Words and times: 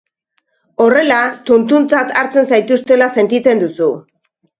Horrela 0.85 1.19
tuntuntzat 1.49 2.13
hartzen 2.21 2.47
zaituztela 2.53 3.11
sentitzen 3.19 3.63
duzu. 3.65 3.91